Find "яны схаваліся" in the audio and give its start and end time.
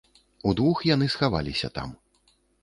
0.91-1.71